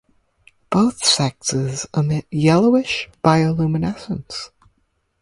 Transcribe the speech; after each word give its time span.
Both 0.71 1.05
sexes 1.05 1.85
emit 1.95 2.25
yellowish 2.31 3.07
bioluminescence. 3.23 4.49